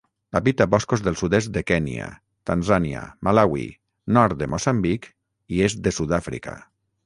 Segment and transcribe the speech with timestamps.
[0.37, 2.07] Habita boscos del sud-est de Kenya,
[2.51, 3.67] Tanzània, Malawi,
[4.19, 5.09] nord de Moçambic
[5.59, 6.61] i est de Sud-àfrica.